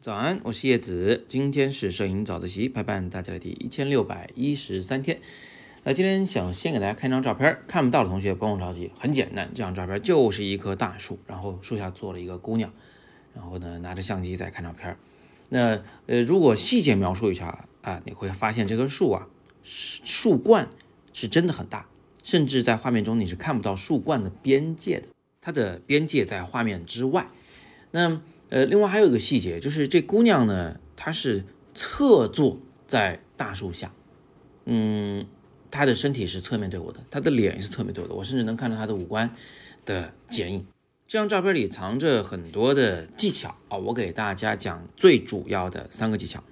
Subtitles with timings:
[0.00, 5.18] 早安，我是叶子，今天是摄影早自习陪伴大家的第一千六百一十三天。
[5.82, 12.70] 那今天想先给大家看一张照片，看不到的同学不用着急，很简单，这张照片就是一棵大树，然后树下坐了一个姑娘，
[13.34, 14.94] 然后呢拿着相机在看照片。
[15.48, 19.26] 那呃，如果细节描述一下啊，你会发现这棵树啊，
[19.62, 20.68] 树冠
[21.14, 21.88] 是真的很大，
[22.22, 25.08] 甚至在画面中你是看不到树冠的边界的，
[25.44, 27.28] 它的边界在画面之外。
[27.90, 33.92] 那呃，另外还有一个细节，就是这姑娘呢，她是侧坐在大树下，
[34.64, 35.26] 嗯，
[35.70, 39.36] 她的身体是侧面对我的，她的脸也是侧面对我的，我甚至能看到她的五官
[39.84, 40.66] 的剪影。
[41.06, 46.42] 这张照片里藏着很多的技巧啊，我给大家讲最主要的三个技巧。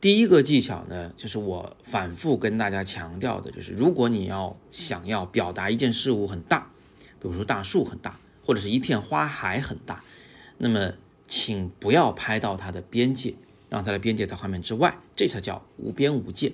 [0.00, 6.70] 第一个技巧呢，就是我反复跟大家强调的，就是如果你要想要表达一件事物很大，
[7.24, 10.04] 比如说大树很大，或者是一片花海很大，
[10.58, 10.92] 那么。
[11.26, 13.34] 请不要拍到它的边界，
[13.70, 16.52] 让它的边界在画面之外，这才叫无边无界。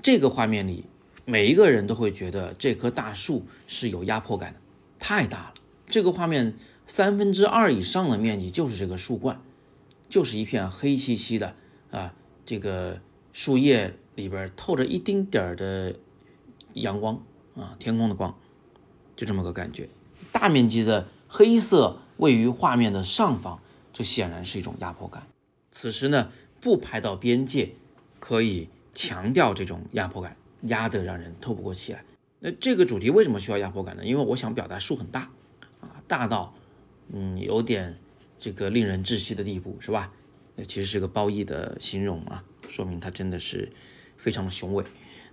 [0.00, 0.84] 这个画面里，
[1.24, 4.60] 每一个人都会觉得这棵大树是有压迫感的，
[5.00, 5.54] 太大了。
[5.86, 6.54] 这个画面
[6.86, 9.42] 三分之二以上的面积就是这个树冠，
[10.08, 11.56] 就是一片黑漆漆的
[11.90, 13.00] 啊，这个
[13.32, 15.96] 树叶里边透着一丁点儿的
[16.74, 17.20] 阳光
[17.56, 18.38] 啊，天空的光，
[19.16, 19.88] 就这么个感觉。
[20.30, 23.60] 大面积的黑色位于画面的上方。
[23.92, 25.26] 这显然是一种压迫感。
[25.72, 27.70] 此时呢，不拍到边界，
[28.20, 32.04] 可以强调这种压迫感，压得让人透不过气来。
[32.40, 34.04] 那这个主题为什么需要压迫感呢？
[34.04, 35.30] 因为我想表达树很大，
[35.80, 36.54] 啊，大到
[37.10, 37.98] 嗯有点
[38.38, 40.12] 这个令人窒息的地步，是吧？
[40.56, 43.72] 那其实是个褒义的形容啊，说明它真的是
[44.18, 44.84] 非常的雄伟。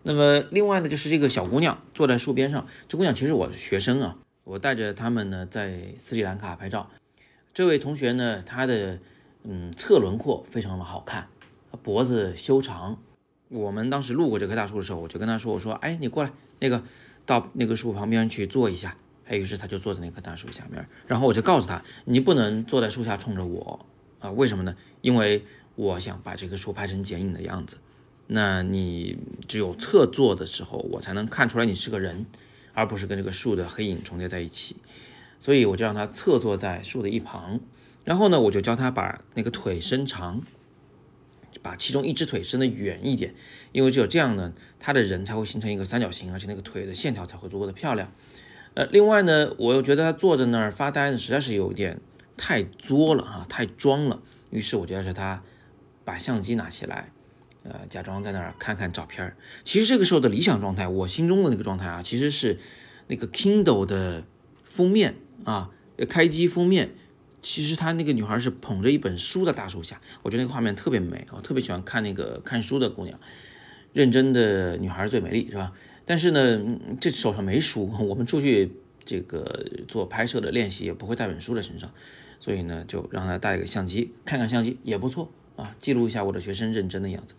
[0.06, 6.90] 那么另外呢，就是这个小姑娘坐在树边上，这姑娘其实我是学生啊，我带着他们呢在斯里兰卡拍照。
[7.54, 9.00] 这位同学呢，她的
[9.44, 11.28] 嗯侧轮廓非常的好看，
[11.82, 12.98] 脖子修长。
[13.50, 16.84] 我们当时路过这棵大树的时候，我就跟她说：“我说，哎，你过来，那个
[17.26, 20.86] 到那个树旁边去坐一下。”哎，于是他就坐在那棵大树下面。
[21.08, 23.86] 然后我就告诉他：“你不能坐在树下冲着我
[24.20, 24.76] 啊，为什么呢？
[25.00, 27.78] 因为我想把这棵树拍成剪影的样子。
[28.36, 29.16] 那你
[29.48, 32.26] 只有侧坐的时候，我才能看出来你是个人，
[32.74, 34.76] 而不是跟这个树的黑影重叠在一起。”
[35.40, 37.60] 所以我就让他侧坐在树的一旁，
[38.04, 40.42] 然后呢，我就教他把那个腿伸长，
[41.62, 43.36] 把其中一只腿伸得远一点，
[43.72, 48.12] 因为只有这样呢，他的人才会形成一个三角形，而且那个腿的线条才会足够的漂亮。
[48.74, 52.00] 呃，另外呢，我又觉得他坐在那儿发呆，实在是有点
[52.38, 54.22] 太作了啊，太装了。
[54.50, 55.44] 于是我就要求他
[56.06, 57.12] 把相机拿起来，
[57.64, 59.36] 呃，假装在那儿看看照片。
[59.64, 62.60] 其实这个时候的理想状态，我心中的那个状态啊，其实是
[63.08, 64.24] 那个 Kindle 的
[64.64, 65.16] 封面。
[65.46, 65.72] 啊，
[66.08, 66.92] 开机封面，
[67.42, 73.20] 其实她那个女孩是捧着一本书在大树下，我觉得那个画面特别美啊，特别喜欢看那个看书的姑娘，
[73.92, 75.74] 认真的女孩最美丽，是吧？
[76.06, 76.64] 但是呢，
[77.02, 78.72] 这手上没书，我们出去
[79.04, 81.92] 这个做拍摄的练习也不会带本书在身上，
[82.40, 87.34] 所以呢，就让她带一个相机，看看相机也不错啊，记录一下我的学生认真的样子。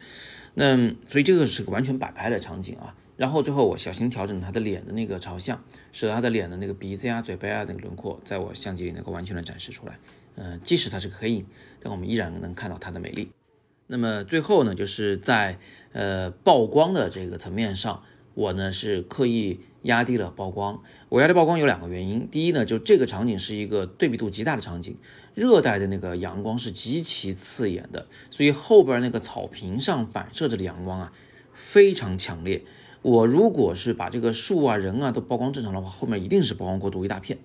[0.54, 0.76] 那
[1.06, 2.94] 所以这个是个完全摆拍的场景啊。
[3.16, 9.98] 然后最后我小心调整他的脸的那个朝向，使他的脸的那个鼻子呀、嘴巴呀那个轮廓，在我相机里能够完全的展示出来。
[10.34, 11.46] 嗯，即使它是个黑影，
[11.78, 13.30] 但我们依然能看到它的美丽。
[13.86, 15.58] 那么最后呢，就是在
[15.92, 18.02] 呃曝光的这个层面上，
[18.34, 20.82] 我呢是刻意压低了曝光。
[21.08, 24.96] 我压低曝光有两个原因，第一呢，就这个场景是一个对比度极大的场景，
[25.34, 31.12] 热带的那个阳光是极其刺眼的，所以后边那个草坪上反射着的阳光啊，
[31.52, 32.62] 非常强烈。
[33.02, 37.38] 我如果是把这个树啊、人啊都曝光正常的话，后面一定是曝光过度一大片。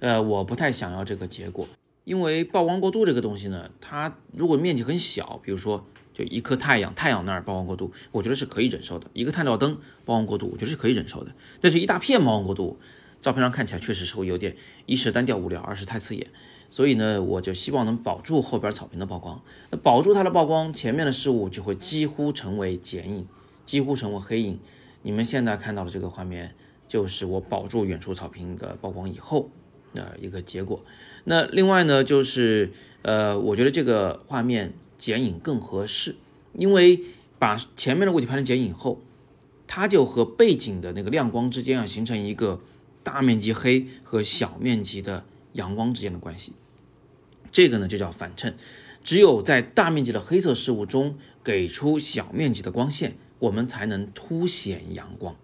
[0.00, 1.66] 呃，我不太想要这个结果，
[2.04, 5.86] 因为曝光过度这个东西呢，它如果面积很小，比如说
[6.18, 11.30] 就一颗太阳，太阳那儿曝光过度，我觉得是可以忍受的；一个探照灯曝光过度，我觉得是可以忍受的。
[11.60, 12.76] 但是，一大片曝光过度，
[13.20, 16.26] 照片上看起来确实是会有点，一是单调无聊，二是太刺眼。
[16.70, 19.40] 所以呢，我就希望能保住后边草坪的曝光。
[19.70, 23.26] 那保住它的曝光，前面的事物就会几乎成为剪影，
[23.64, 24.58] 几乎成为黑影。
[25.02, 26.52] 你们现在看到的这个画面，
[26.88, 29.48] 就是我保住远处草坪的曝光以后
[29.94, 30.84] 的一个结果。
[31.24, 32.72] 那另外呢，就是
[33.02, 36.16] 呃，我觉得这个画面剪影更合适，
[36.52, 37.00] 因为
[37.38, 39.00] 把前面的物体拍成剪影后，
[39.66, 42.60] 它就和背景的那个亮光之间啊，形成一个
[43.02, 46.52] 大面积黑和小面积的阳光之间的关系。
[47.50, 48.56] 这个呢就叫反衬，
[49.02, 53.16] 只有在大面积的黑色事物中给出小面积的光线。
[53.40, 55.36] 我们才能凸显阳光。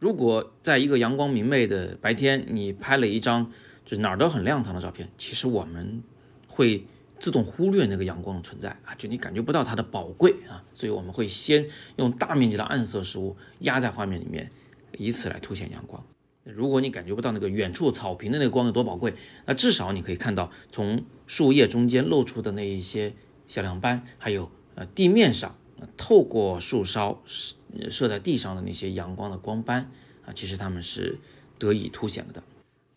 [0.00, 3.50] 如果在一个阳光明媚的白天，你拍了一张
[3.86, 6.02] 就是哪儿都很亮堂的照片，其实我们
[6.46, 6.84] 会
[7.18, 14.50] 自动忽略那个阳光的存在啊，就你感觉不到它的宝贵啊，所以我们会先用大面积的暗色食物压在画面里面，
[14.96, 16.04] 以此来凸显阳光。
[16.44, 23.14] 如果你感觉不到那个远处草坪的那个光有多宝贵，那至少你可以看到从树叶中间露出的那一些
[23.46, 25.58] 小亮斑，还有呃地面上
[25.98, 27.54] 透过树梢射
[27.90, 29.90] 射在地上的那些阳光的光斑
[30.24, 31.18] 啊，其实它们是
[31.58, 32.42] 得以凸显了的。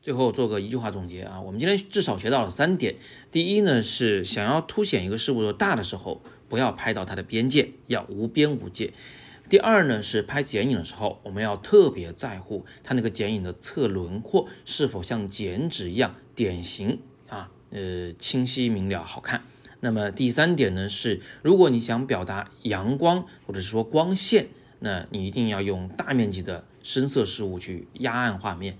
[0.01, 2.95] 最后做个一句话总结啊，我们今天至少学到了三点。
[3.31, 8.93] 第一呢是想要凸显一个事物的大的时候，不要拍到它的边界，要无边无界。
[9.47, 16.97] 第二呢，是拍剪影的时候，我们要特别在乎它那个剪影的侧轮廓是否像剪纸一样典型
[17.29, 19.43] 啊，呃，清晰明了好看。
[19.81, 24.47] 那么第三点呢，是如果你想表达阳光或者是说光线，
[24.79, 28.79] 那你一定要用大面积的深色事物去压暗画面，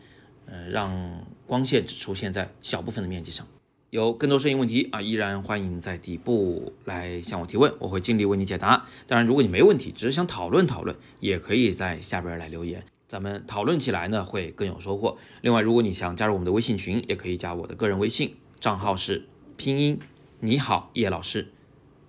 [0.52, 3.48] 呃，让光线只出现在小部分的面积上。
[3.90, 8.86] 有更多摄影问题啊，依然欢迎在底部来向我提问，我会尽力为你解答。
[9.08, 15.18] 当然，如果你没问题，只是想讨论讨论，也可以在下边来留言，咱们讨论起来呢会更有收获。
[15.42, 19.26] 另外，如果你想加入我们的微信群，也可以加我的个人微信，账号是
[19.56, 20.00] 拼音
[20.40, 21.48] 你好叶老师，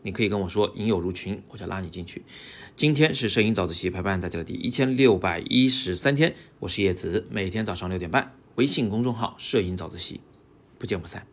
[0.03, 2.23] 你可以跟我说引友入群，我就拉你进去。
[2.75, 10.21] 今天是摄影早自习陪伴大家的第一千六百一十三天，我是叶子，每天早上六点半，微信公众号摄影早自习，
[10.79, 11.27] 不见不散。